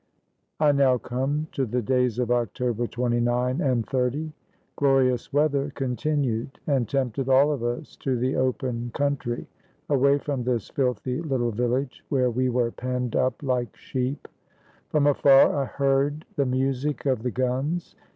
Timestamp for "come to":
0.97-1.63